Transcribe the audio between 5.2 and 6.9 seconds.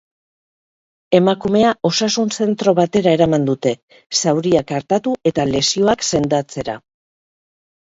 eta lesioak sendatzera.